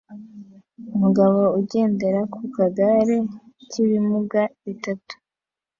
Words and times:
Umugabo 0.95 1.39
ugendera 1.59 2.21
ku 2.33 2.41
kagare 2.55 3.15
k'ibimuga 3.69 4.41
bitatu 4.65 5.13